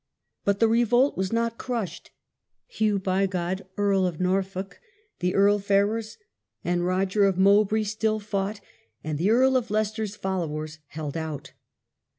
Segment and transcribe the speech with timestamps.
[0.45, 2.09] But the revolt was not crushed.
[2.65, 4.81] Hugh Bigot, Earl of Norfolk,
[5.19, 6.17] the Earl Ferrers,
[6.63, 8.61] and Roger of Mowbray still fought,
[9.03, 11.51] and the Earl of Leicester's fol lowers held out.